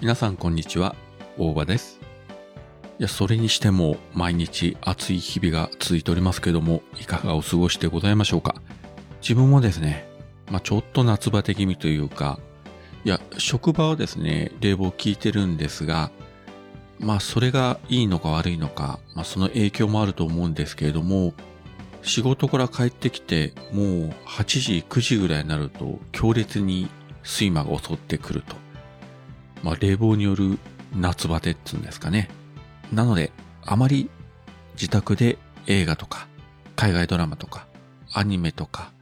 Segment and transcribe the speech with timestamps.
[0.00, 0.94] 皆さんこんにちは、
[1.38, 1.98] 大場です。
[3.00, 8.54] いや、それにしても毎日暑い日々が続いておりますけども、いかがお過ごしでございましょうか？
[9.20, 10.08] 自分もですね、
[10.52, 12.38] まあちょっと夏バテ気味というか、
[13.04, 16.12] いや、職場はですね、冷房効いてるんですが、
[17.00, 21.34] まあそれがいいのか悪いのか、まあその影響もあると思うんですけれども、
[22.02, 26.88] 仕事から帰ってきて、もう8時、9時ぐらいになると強烈に
[27.24, 28.54] 睡魔が襲ってくると。
[29.62, 30.58] まあ冷房による
[30.94, 32.28] 夏バテっていうんですかね。
[32.92, 33.32] なので、
[33.64, 34.10] あまり
[34.74, 36.28] 自宅で映画とか、
[36.76, 37.66] 海外ドラマとか、
[38.12, 38.92] アニメとか、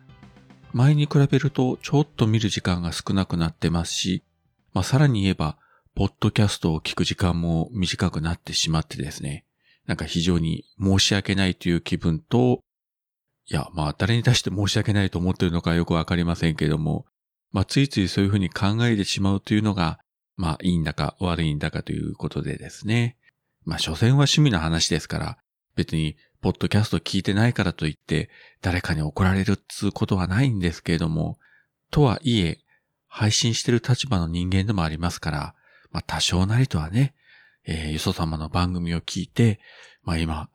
[0.72, 4.24] 前に比べるとちょっと見る時間が少なくなってますし、
[4.72, 5.56] まあさらに言えば、
[5.94, 9.46] ポッドキャストを聞く時間も短くなってしまってですね、
[9.86, 12.60] なんか非常に申し訳ないという気分と、
[13.48, 17.06] いや、まあ誰に対して申し訳ないと思ってるのかよくわかりませんけれども、
[17.52, 20.00] まあついついそういうふうに考えてしまうというのが、
[20.36, 23.16] まあいいんだか悪いんだかということでですね。
[23.64, 25.38] まあ所詮は趣味の話ですから、
[25.74, 28.30] 別にポッドキャスト聞いてないからといって
[28.62, 31.38] 誰かに怒られるっつうことはないんですけれども、
[31.90, 32.58] とはいえ、
[33.08, 35.54] 配信してる立場の人間でもありますから、
[35.90, 37.14] まあ多少なりとはね、
[37.64, 39.58] えー、よそ様の番組を聞いて、
[40.02, 40.48] まあ今、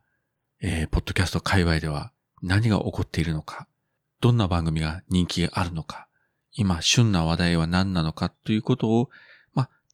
[0.60, 3.66] えー、ポッドキャスト界隈では何が起こっているのか、
[4.20, 6.06] どんな番組が人気があるのか、
[6.54, 9.10] 今旬な話題は何なのかということを、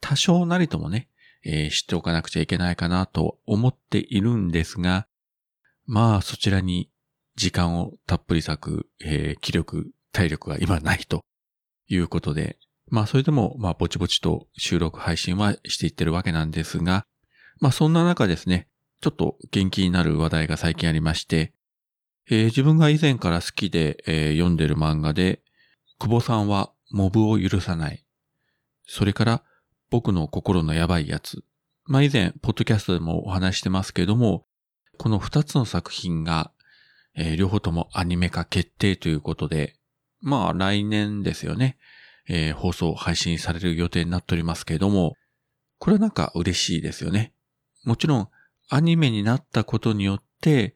[0.00, 1.08] 多少なりともね、
[1.44, 5.06] えー知っておかなくちゃいけないかなと思っているんですが、
[5.86, 6.90] まあそちらに
[7.36, 11.22] 時間をたっぷり割く、えー気力、体力が今ないと
[11.88, 12.58] いうことで、
[12.90, 17.04] まあそれでもまあぼちぼちと収録配信はしていってるわけなんですが、
[17.60, 18.68] まあそんな中ですね、
[19.00, 21.52] ちょっと元気になる話題が最近ありまして、
[22.30, 25.42] えー自分が以前から好きで、えー読んでる漫画で、
[25.98, 28.04] 久保さんはモブを許さない。
[28.86, 29.42] それから
[29.90, 31.42] 僕の心のやばいやつ。
[31.84, 34.46] まあ以前、ポッドキャストでもお話してますけれども、
[34.98, 36.52] この二つの作品が、
[37.14, 39.76] えー両方ともアニメ化決定ということで、
[40.20, 41.78] まあ来年ですよね、
[42.28, 45.14] えー放送配信される予定になっておりますけれども、
[45.78, 47.32] これはなんか嬉しいですよね。
[47.84, 48.28] もちろん、
[48.68, 50.74] アニメになったことによって、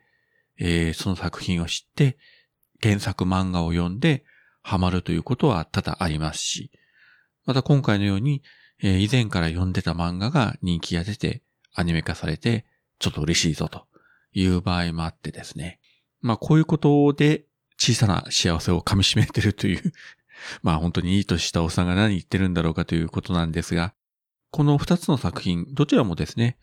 [0.58, 2.16] えーその作品を知って、
[2.82, 4.24] 原作漫画を読んで、
[4.62, 6.70] ハマるということは多々ありますし、
[7.44, 8.42] また今回のように、
[8.82, 11.42] えー以前から読んでた漫画が人気が出て、
[11.74, 12.66] アニメ化されて、
[12.98, 13.86] ちょっと嬉しいぞと
[14.32, 15.78] いう場合もあってですね。
[16.20, 17.44] まあこういうことで
[17.78, 19.92] 小さな幸せを噛み締めてるという、
[20.62, 23.94] まあ本当にいい年したおっさんが何言ってるんだろうかということなんですが、
[24.50, 26.58] この二つの作品、どちらもですね、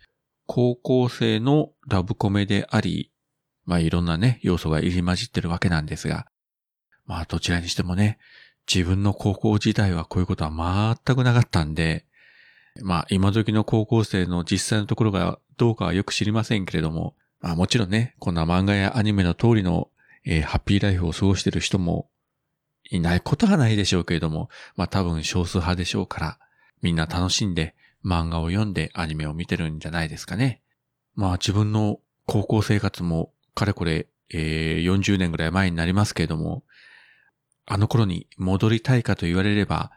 [0.46, 3.12] 高校生のラブコメであり、
[3.66, 6.28] まあいろんなね、要素が入り混じってるわけなんですが、
[7.06, 8.19] まあどちらにしてもね、
[8.72, 12.06] 自分の高校時代はこういうことは全くなかったんで、
[12.84, 19.90] まあ今時の高校生の実際のところがどうかはよく知りませんけれども、まあもちろんね、こんな漫画やアニメの通りの、
[20.25, 22.09] えーハッピーライフを過ごしてる人も
[22.89, 26.39] いないことはないでしょうけれども、まあ多分少数派でしょうから、
[26.81, 30.62] みんな楽しんで漫画を読んでアニメを見てるんじゃないですかね。
[31.16, 36.63] まあ自分の高校生活もかれこれ、えー40年ぐらい前になりますけれども、
[37.66, 39.91] あの頃に戻りたいかと言われれば、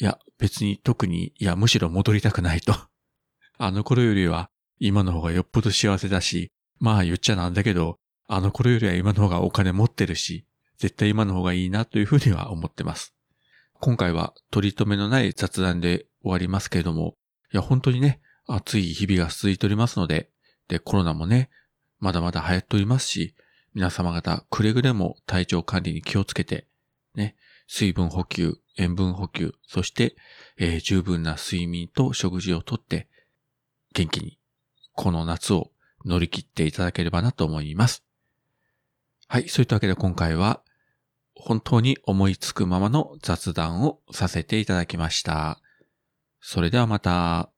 [0.00, 2.74] いや別に特に、いやむしろ戻りたくないと。
[3.58, 6.50] あの頃よりは今の方がよっぽど幸せだし、
[6.80, 10.46] まあ言っちゃなんだけど、あの頃よりは今の方がお金持ってるし、
[10.78, 13.14] 絶対今の方がいいなというふうには思ってます。
[13.74, 17.16] 今回は取り留めのない雑談で終わりますけれども、
[17.52, 20.30] いや本当にね、暑い日々が続いておりますので、
[20.68, 21.50] で、コロナもね、
[22.00, 23.34] まだまだ流行っておりますし、
[23.74, 26.66] 皆様方くれぐれも体調管理に気をつけて、
[27.14, 27.36] ね、
[27.66, 30.16] 水分補給、塩分補給、そして、
[30.58, 33.08] えー十分な睡眠と食事をとって、
[33.94, 34.38] 元気に、
[34.92, 35.70] この夏を
[36.04, 38.04] 乗り切っていただければなと思います。
[39.28, 40.62] はい、そういったわけで今回は、
[41.34, 45.60] 本当に思いつくままの雑談をさせていただきました。
[46.40, 47.53] それではまた。